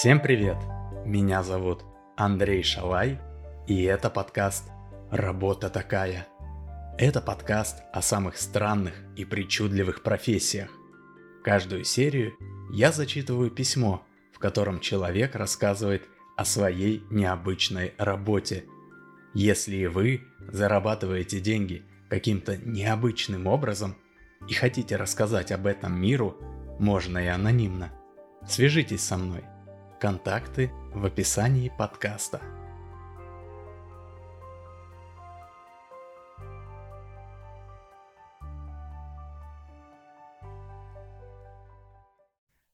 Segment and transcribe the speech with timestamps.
[0.00, 0.56] Всем привет!
[1.04, 1.84] Меня зовут
[2.16, 3.20] Андрей Шалай,
[3.66, 4.64] и это подкаст
[5.10, 6.26] «Работа такая».
[6.96, 10.70] Это подкаст о самых странных и причудливых профессиях.
[11.44, 12.32] Каждую серию
[12.72, 14.02] я зачитываю письмо,
[14.32, 18.64] в котором человек рассказывает о своей необычной работе.
[19.34, 23.96] Если и вы зарабатываете деньги каким-то необычным образом
[24.48, 26.38] и хотите рассказать об этом миру,
[26.78, 27.92] можно и анонимно.
[28.48, 29.44] Свяжитесь со мной–
[30.00, 32.40] Контакты в описании подкаста.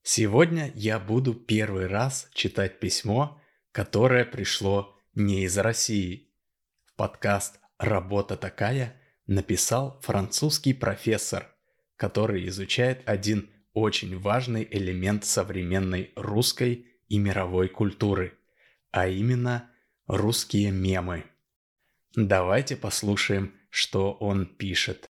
[0.05, 6.33] Сегодня я буду первый раз читать письмо, которое пришло не из России.
[6.85, 11.53] В подкаст «Работа такая» написал французский профессор,
[11.97, 18.39] который изучает один очень важный элемент современной русской и мировой культуры,
[18.91, 19.71] а именно
[20.07, 21.25] русские мемы.
[22.15, 25.11] Давайте послушаем, что он пишет.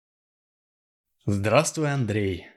[1.25, 2.47] Здравствуй, Андрей.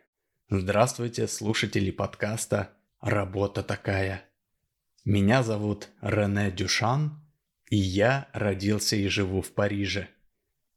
[0.49, 4.25] Здравствуйте, слушатели подкаста «Работа такая».
[5.05, 7.25] Меня зовут Рене Дюшан,
[7.71, 10.09] и я родился и живу в Париже.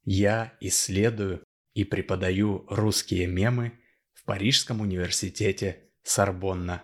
[0.04, 1.44] Я исследую
[1.74, 3.80] и преподаю русские мемы
[4.14, 6.84] в Парижском университете Сорбонна.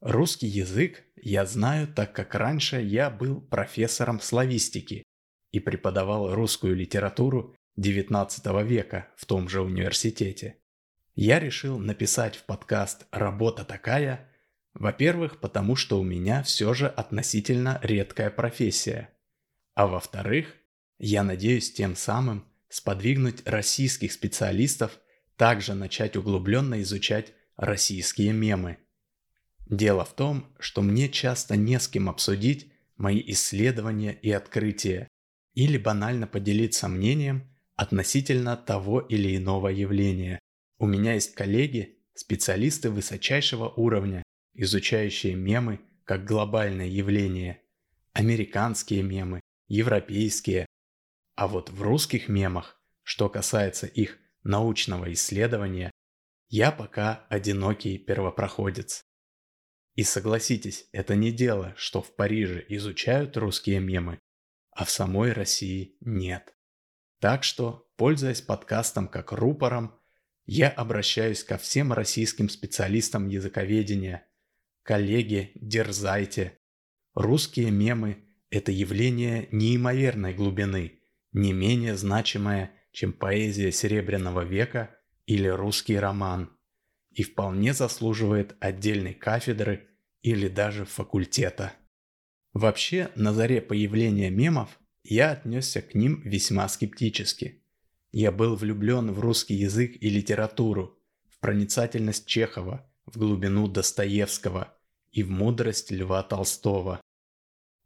[0.00, 5.02] Русский язык я знаю, так как раньше я был профессором славистики
[5.50, 10.58] и преподавал русскую литературу XIX века в том же университете.
[11.16, 14.32] Я решил написать в подкаст «Работа такая»,
[14.72, 19.10] во-первых, потому что у меня все же относительно редкая профессия,
[19.74, 20.54] а во-вторых,
[20.98, 25.00] я надеюсь тем самым сподвигнуть российских специалистов
[25.36, 28.78] также начать углубленно изучать российские мемы–
[29.68, 35.08] Дело в том, что мне часто не с кем обсудить мои исследования и открытия,
[35.54, 37.44] или банально поделиться мнением
[37.76, 40.38] относительно того или иного явления.
[40.78, 44.22] У меня есть коллеги, специалисты высочайшего уровня,
[44.54, 47.60] изучающие мемы как глобальное явление,
[48.12, 50.66] американские мемы, европейские.
[51.36, 55.90] А вот в русских мемах, что касается их научного исследования,
[56.48, 59.02] я пока одинокий первопроходец.
[59.98, 64.20] И согласитесь, это не дело, что в Париже изучают русские мемы,
[64.70, 66.54] а в самой России нет.
[67.18, 69.98] Так что, пользуясь подкастом как рупором,
[70.46, 74.24] я обращаюсь ко всем российским специалистам языковедения.
[74.84, 76.60] Коллеги, дерзайте.
[77.14, 81.00] Русские мемы– это явление неимоверной глубины,
[81.32, 86.56] не менее значимое, чем поэзия Серебряного века или русский роман,
[87.10, 89.87] и вполне заслуживает отдельной кафедры
[90.22, 91.72] или даже факультета.
[92.52, 97.62] Вообще, на заре появления мемов я отнесся к ним весьма скептически.
[98.10, 104.76] Я был влюблен в русский язык и литературу, в проницательность Чехова, в глубину Достоевского
[105.12, 107.00] и в мудрость Льва Толстого.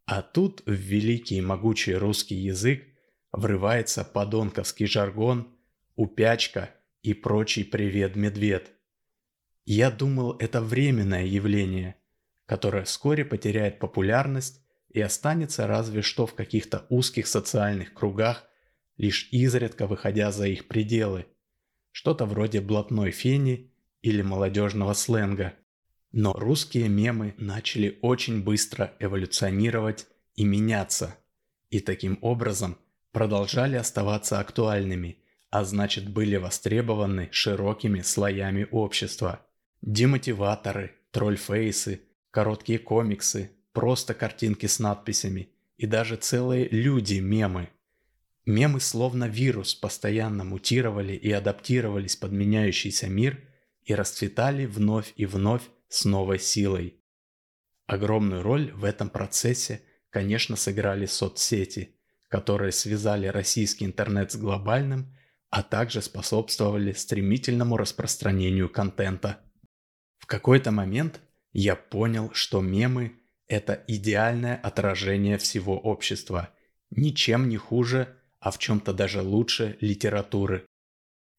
[0.05, 2.83] А тут в великий и могучий русский язык
[3.31, 5.47] врывается подонковский жаргон,
[5.95, 6.71] упячка
[7.03, 8.71] и прочий привет-медведь.
[9.65, 11.95] Я думал, это временное явление–
[12.45, 18.47] которая вскоре потеряет популярность и останется разве что в каких-то узких социальных кругах,
[18.97, 21.25] лишь изредка выходя за их пределы.
[21.91, 23.71] Что-то вроде блатной фени
[24.01, 25.53] или молодежного сленга.
[26.11, 30.05] Но русские мемы начали очень быстро эволюционировать
[30.35, 31.15] и меняться,
[31.71, 32.77] и таким образом
[33.11, 35.17] продолжали оставаться актуальными,
[35.49, 39.45] а значит были востребованы широкими слоями общества.
[39.81, 42.01] Демотиваторы, тролльфейсы–
[42.33, 47.69] Короткие комиксы, просто картинки с надписями и даже целые люди-мемы.
[48.47, 53.39] Мемы словно вирус постоянно мутировали и адаптировались под меняющийся мир
[53.83, 56.99] и расцветали вновь и вновь с новой силой.
[57.85, 61.95] Огромную роль в этом процессе, конечно, сыграли соцсети,
[62.29, 65.15] которые связали российский интернет с глобальным,
[65.51, 69.39] а также способствовали стремительному распространению контента.
[70.17, 71.21] В какой-то момент
[71.53, 73.13] я понял, что мемы–
[73.47, 76.49] это идеальное отражение всего общества,
[76.89, 80.65] ничем не хуже, а в чем-то даже лучше литературы.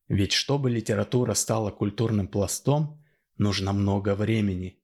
[0.09, 3.05] Ведь чтобы литература стала культурным пластом,
[3.37, 4.79] нужно много времени.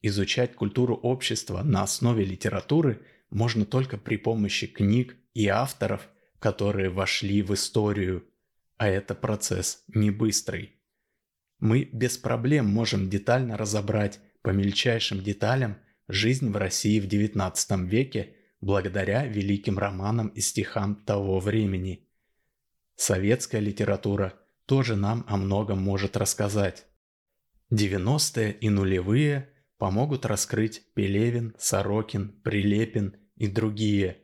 [0.00, 6.08] Изучать культуру общества на основе литературы можно только при помощи книг и авторов,
[6.38, 8.26] которые вошли в историю,
[8.76, 10.80] а это процесс не быстрый.
[11.60, 15.78] Мы без проблем можем детально разобрать по мельчайшим деталям
[16.08, 22.08] жизнь в России в XIX веке благодаря великим романам и стихам того времени.
[22.96, 24.34] Советская литература
[24.66, 26.86] тоже нам о многом может рассказать.
[27.72, 29.48] 90-е и нулевые
[29.78, 34.18] помогут раскрыть Пелевин, Сорокин, Прилепин и другие.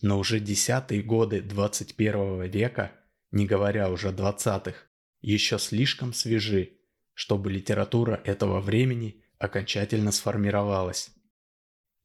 [0.00, 2.92] Но уже десятые годы 21 века,
[3.30, 4.76] не говоря уже 20-х,
[5.20, 6.78] еще слишком свежи,
[7.12, 11.10] чтобы литература этого времени окончательно сформировалась.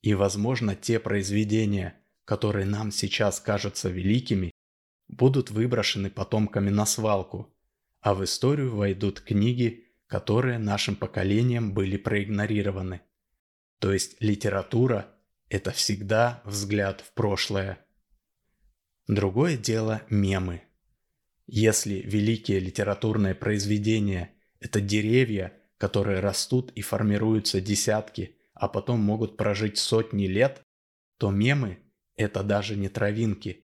[0.01, 1.95] И, возможно, те произведения,
[2.25, 4.51] которые нам сейчас кажутся великими,
[5.07, 7.54] будут выброшены потомками на свалку,
[8.00, 13.01] а в историю войдут книги, которые нашим поколением были проигнорированы.
[13.80, 15.07] То есть литература–
[15.50, 17.80] это всегда взгляд в прошлое.
[19.07, 20.63] Другое дело– мемы.
[21.48, 29.80] Если великие литературные произведения– это деревья, которые растут и формируются десятки, а потом могут прожить
[29.80, 30.62] сотни лет,
[31.18, 31.80] то мемы–
[32.16, 33.66] это даже не травинки,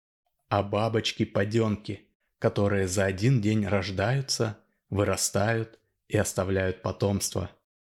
[0.49, 2.09] а бабочки-поденки,
[2.41, 4.59] которые за один день рождаются,
[4.89, 5.79] вырастают
[6.09, 7.49] и оставляют потомство.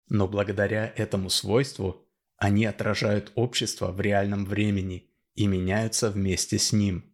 [0.08, 2.08] Но благодаря этому свойству
[2.38, 7.14] они отражают общество в реальном времени и меняются вместе с ним.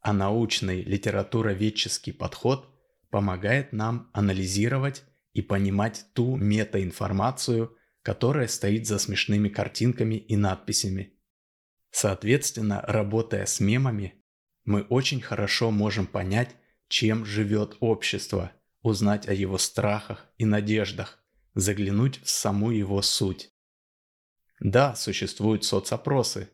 [0.00, 2.68] А научный литературоведческий подход
[3.08, 11.18] помогает нам анализировать и понимать ту метаинформацию, которая стоит за смешными картинками и надписями.
[11.90, 14.14] Соответственно, работая с мемами,
[14.64, 16.56] мы очень хорошо можем понять,
[16.88, 18.52] чем живет общество,
[18.82, 21.18] узнать о его страхах и надеждах,
[21.54, 23.50] заглянуть в саму его суть.
[24.60, 26.50] Да, существуют соцопросы,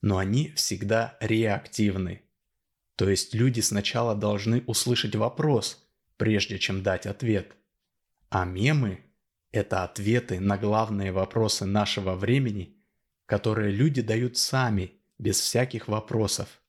[0.00, 2.22] но они всегда реактивны.
[2.96, 5.86] То есть люди сначала должны услышать вопрос,
[6.16, 7.56] прежде чем дать ответ.
[8.34, 8.98] А мемы
[9.52, 12.76] это ответы на главные вопросы нашего времени,
[13.26, 16.60] которые люди дают сами, без всяких вопросов.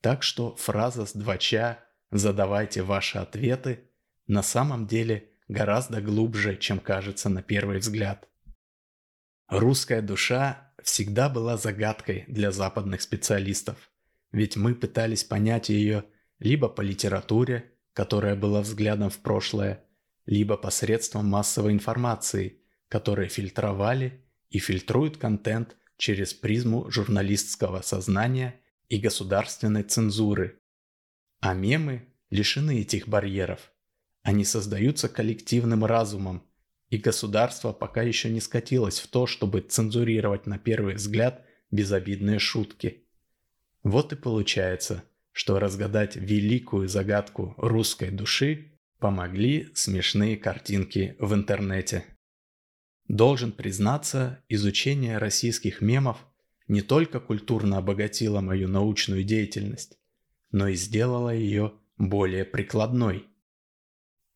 [0.00, 1.80] Так что фраза с двача
[2.10, 3.90] «задавайте ваши ответы»
[4.26, 8.26] на самом деле гораздо глубже, чем кажется на первый взгляд.
[9.48, 13.90] Русская душа всегда была загадкой для западных специалистов,
[14.32, 16.06] ведь мы пытались понять ее
[16.38, 19.84] либо по литературе, которая была взглядом в прошлое,
[20.26, 29.82] либо посредством массовой информации, которые фильтровали и фильтруют контент через призму журналистского сознания и государственной
[29.82, 30.58] цензуры.
[31.40, 33.72] А мемы лишены этих барьеров.
[34.22, 36.46] Они создаются коллективным разумом,
[36.88, 43.06] и государство пока еще не скатилось в то, чтобы цензурировать на первый взгляд безобидные шутки.
[43.82, 48.69] Вот и получается, что разгадать великую загадку русской души
[49.00, 52.04] помогли смешные картинки в интернете.
[53.08, 56.18] Должен признаться, изучение российских мемов
[56.68, 59.98] не только культурно обогатило мою научную деятельность,
[60.52, 63.26] но и сделало ее более прикладной.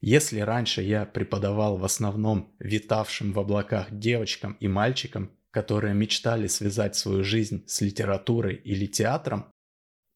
[0.01, 6.97] Если раньше я преподавал в основном витавшим в облаках девочкам и мальчикам, которые мечтали связать
[6.97, 9.47] свою жизнь с литературой или театром,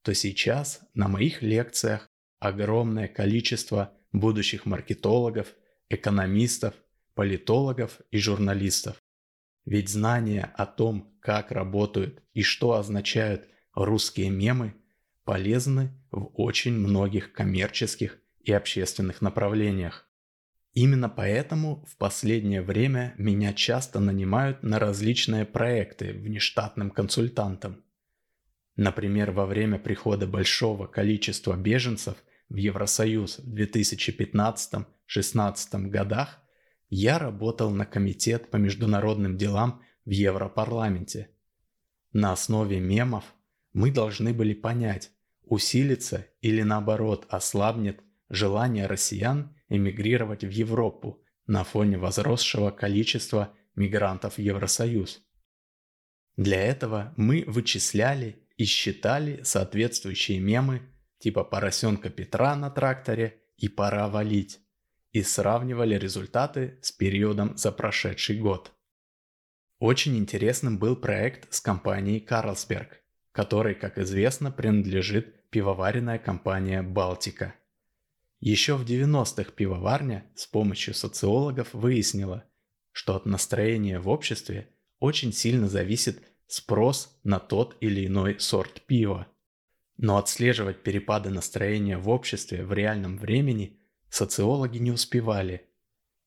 [0.02, 2.08] то сейчас на моих лекциях
[2.40, 5.54] огромное количество будущих маркетологов,
[5.88, 6.74] экономистов,
[7.14, 8.96] политологов и журналистов.
[9.64, 14.74] Ведь знания о том, как работают и что означают русские мемы,
[15.24, 20.08] полезны в очень многих коммерческих и общественных направлениях.
[20.72, 27.84] Именно поэтому в последнее время меня часто нанимают на различные проекты внештатным консультантом.
[28.76, 32.16] Например, во время прихода большого количества беженцев
[32.48, 36.42] в Евросоюз в 2015-16 годах,
[36.90, 41.30] я работал на комитет по международным делам в Европарламенте.
[42.12, 43.24] На основе мемов
[43.72, 45.10] мы должны были понять,
[45.44, 48.00] усилится или наоборот ослабнет
[48.30, 55.22] желание россиян эмигрировать в Европу на фоне возросшего количества мигрантов в Евросоюз.
[56.36, 60.82] Для этого мы вычисляли и считали соответствующие мемы
[61.18, 64.60] типа поросенка Петра на тракторе и пора валить,
[65.12, 68.72] и сравнивали результаты с периодом за прошедший год.
[69.78, 73.00] Очень интересным был проект с компанией Карлсберг,
[73.32, 77.54] которой, как известно, принадлежит пивоваренная компания «Балтика».
[78.40, 82.44] Еще в 90-х пивоварня с помощью социологов выяснила,
[82.92, 84.68] что от настроения в обществе
[85.00, 89.26] очень сильно зависит спрос на тот или иной сорт пива.
[89.98, 93.78] Но отслеживать перепады настроения в обществе в реальном времени
[94.08, 95.66] социологи не успевали.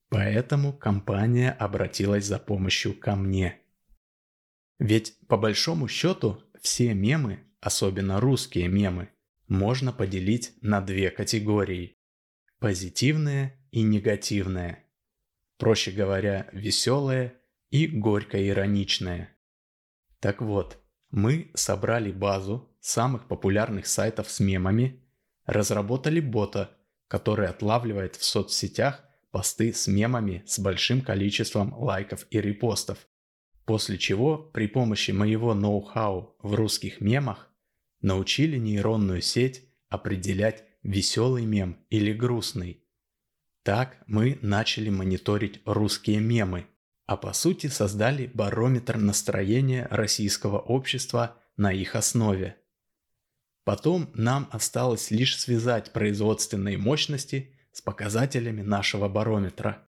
[0.09, 3.59] Поэтому компания обратилась за помощью ко мне.
[4.77, 9.09] Ведь по большому счету все мемы, особенно русские мемы,
[9.47, 11.97] можно поделить на две категории.
[12.59, 14.83] Позитивные и негативные.
[15.57, 19.29] Проще говоря, веселые и горько-ироничные.
[20.19, 20.77] Так вот,
[21.09, 25.01] мы собрали базу самых популярных сайтов с мемами,
[25.45, 32.97] разработали бота, который отлавливает в соцсетях посты с мемами с большим количеством лайков и репостов.
[33.65, 37.49] После чего при помощи моего ноу-хау в русских мемах
[38.01, 42.83] научили нейронную сеть определять веселый мем или грустный.
[43.63, 46.65] Так мы начали мониторить русские мемы,
[47.05, 52.57] а по сути создали барометр настроения российского общества на их основе.
[53.63, 59.87] Потом нам осталось лишь связать производственные мощности с показателями нашего барометра.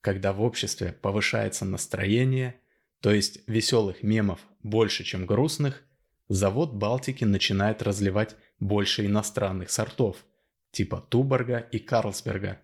[0.00, 2.60] Когда в обществе повышается настроение,
[3.00, 5.82] то есть веселых мемов больше, чем грустных,
[6.28, 10.24] завод Балтики начинает разливать больше иностранных сортов,
[10.70, 12.60] типа Туборга и Карлсберга,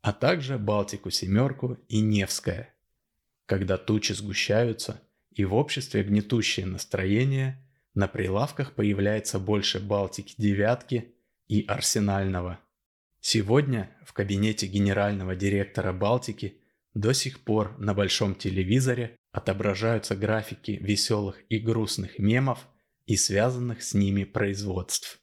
[0.00, 2.74] а также Балтику семерку и Невское.
[3.44, 7.62] Когда тучи сгущаются и в обществе гнетущее настроение,
[7.94, 11.14] на прилавках появляется больше Балтики девятки
[11.48, 12.60] и Арсенального.
[13.20, 16.60] Сегодня в кабинете генерального директора Балтики
[16.94, 22.66] до сих пор на большом телевизоре отображаются графики веселых и грустных мемов
[23.06, 25.20] и связанных с ними производств.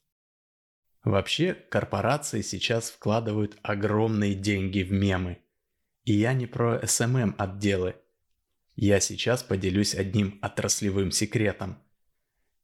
[1.04, 5.40] Вообще, корпорации сейчас вкладывают огромные деньги в мемы.
[6.04, 7.96] И я не про SMM отделы.
[8.76, 11.78] Я сейчас поделюсь одним отраслевым секретом.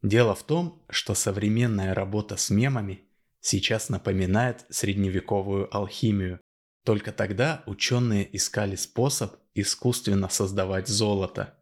[0.04, 3.02] Дело в том, что современная работа с мемами–
[3.44, 6.40] сейчас напоминает средневековую алхимию.
[6.84, 11.54] Только тогда ученые искали способ искусственно создавать золото,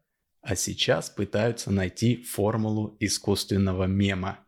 [0.41, 4.39] а сейчас пытаются найти формулу искусственного мема.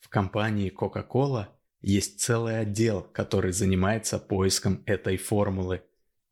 [0.00, 1.48] В компании Coca-Cola
[1.82, 5.82] есть целый отдел, который занимается поиском этой формулы.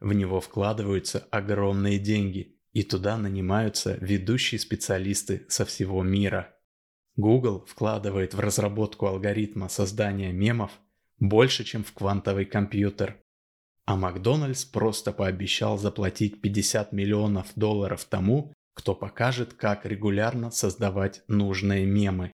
[0.00, 6.50] В него вкладываются огромные деньги, и туда нанимаются ведущие специалисты со всего мира–
[7.16, 10.73] Google вкладывает в разработку алгоритма создания мемов
[11.18, 13.21] больше, чем в квантовый компьютер.
[13.87, 21.87] А Макдональдс просто пообещал заплатить 50 миллионов долларов тому, кто покажет, как регулярно создавать нужные
[21.87, 22.33] мемы.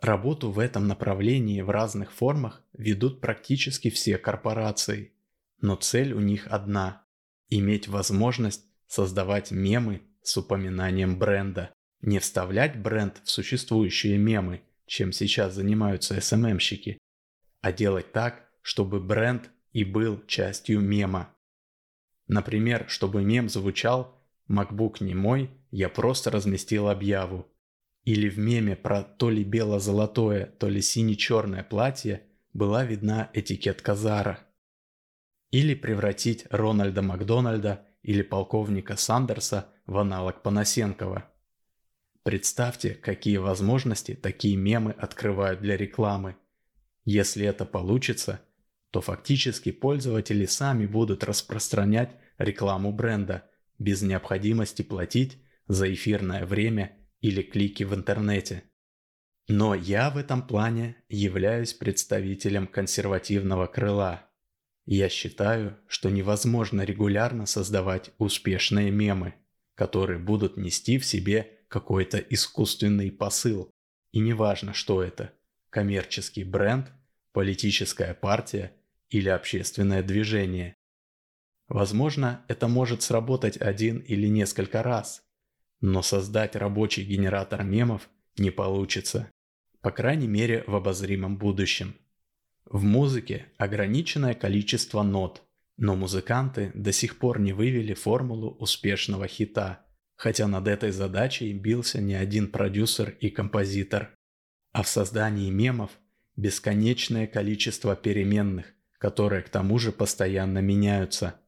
[0.00, 5.14] Работу в этом направлении в разных формах ведут практически все корпорации.
[5.60, 7.04] Но цель у них одна–
[7.48, 11.72] иметь возможность создавать мемы с упоминанием бренда.
[12.00, 16.98] Не вставлять бренд в существующие мемы, чем сейчас занимаются SMM-щики,
[17.60, 21.34] а делать так, чтобы бренд и был частью мема.
[22.28, 27.46] Например, чтобы мем звучал «MacBook не мой, я просто разместил объяву».
[28.04, 32.22] Или в меме про то ли бело-золотое, то ли сине-черное платье
[32.52, 34.46] была видна этикетка Зара.
[35.50, 41.28] Или превратить Рональда Макдональда или полковника Сандерса в аналог Панасенкова.
[42.26, 46.34] Представьте, какие возможности такие мемы открывают для рекламы.
[47.04, 48.40] Если это получится,
[48.90, 57.42] то фактически пользователи сами будут распространять рекламу бренда без необходимости платить за эфирное время или
[57.42, 58.64] клики в интернете.
[59.46, 64.28] Но я в этом плане являюсь представителем консервативного крыла.
[64.84, 69.34] Я считаю, что невозможно регулярно создавать успешные мемы,
[69.76, 73.70] которые будут нести в себе какой-то искусственный посыл.
[74.10, 75.34] И неважно, что это–
[75.70, 76.90] коммерческий бренд,
[77.32, 78.72] политическая партия
[79.10, 80.74] или общественное движение.
[81.68, 85.22] Возможно, это может сработать один или несколько раз,
[85.82, 89.30] но создать рабочий генератор мемов не получится,
[89.82, 91.94] по крайней мере в обозримом будущем.
[92.64, 95.42] В музыке ограниченное количество нот,
[95.76, 99.82] но музыканты до сих пор не вывели формулу успешного хита–
[100.16, 104.14] хотя над этой задачей бился не один продюсер и композитор.
[104.72, 105.90] А в создании мемов
[106.36, 108.66] бесконечное количество переменных,
[108.98, 111.40] которые к тому же постоянно меняются.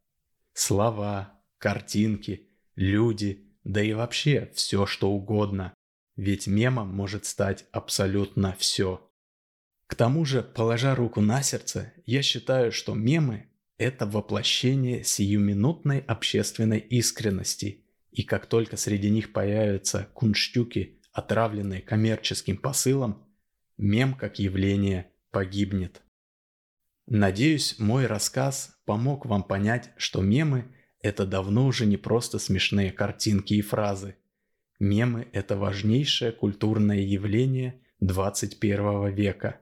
[0.52, 5.74] Слова, картинки, люди, да и вообще все что угодно.
[6.16, 9.04] Ведь мемом может стать абсолютно все.
[9.86, 13.48] К тому же, положа руку на сердце, я считаю, что мемы–
[13.78, 23.26] это воплощение сиюминутной общественной искренности– и как только среди них появятся кунштюки, отравленные коммерческим посылом,
[23.76, 26.02] мем как явление погибнет.
[27.06, 30.66] Надеюсь, мой рассказ помог вам понять, что мемы–
[31.00, 34.16] это давно уже не просто смешные картинки и фразы.
[34.78, 39.60] Мемы– это важнейшее культурное явление 21 века.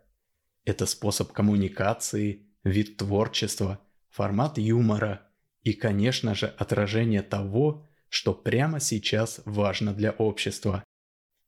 [0.64, 5.28] Это способ коммуникации, вид творчества, формат юмора
[5.62, 10.84] и, конечно же, отражение того, что прямо сейчас важно для общества.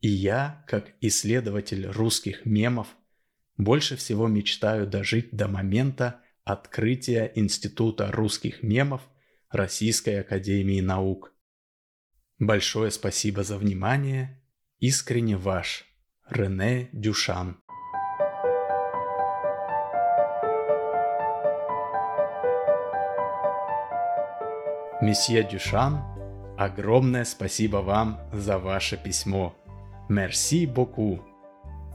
[0.01, 2.89] И я, как исследователь русских мемов,
[3.57, 9.03] больше всего мечтаю дожить до момента открытия Института русских мемов
[9.51, 11.35] Российской Академии Наук.
[12.39, 14.43] Большое спасибо за внимание.
[14.79, 15.85] Искренне ваш
[16.31, 17.61] Рене Дюшан.
[25.01, 26.18] Месье Дюшан,
[26.59, 29.57] огромное спасибо вам за ваше письмо.
[30.09, 31.25] Мерси боку.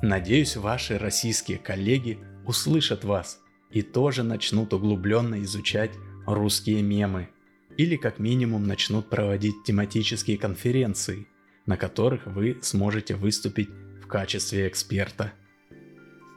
[0.02, 3.40] Надеюсь, ваши российские коллеги услышат вас
[3.72, 5.92] и тоже начнут углубленно изучать
[6.26, 7.30] русские мемы.
[7.76, 11.28] Или как минимум начнут проводить тематические конференции,
[11.66, 13.70] на которых вы сможете выступить
[14.02, 15.34] в качестве эксперта.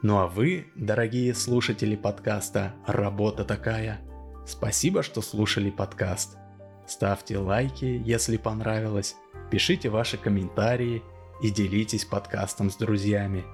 [0.03, 4.01] Ну а вы, дорогие слушатели подкаста «Работа такая»,
[4.47, 6.39] спасибо, что слушали подкаст.
[6.87, 9.17] Ставьте лайки, если понравилось,
[9.51, 11.03] пишите ваши комментарии
[11.43, 13.45] и делитесь подкастом с друзьями.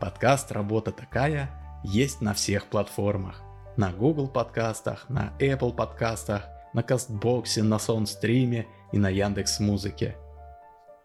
[0.00, 1.50] Подкаст «Работа такая»
[1.84, 3.42] есть на всех платформах.
[3.76, 10.16] На Google подкастах, на Apple подкастах, на Кастбоксе, на Soundstream и на Яндекс Музыке.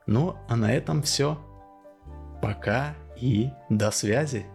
[0.08, 1.38] Ну, а на этом все.
[2.42, 4.46] Пока и до связи.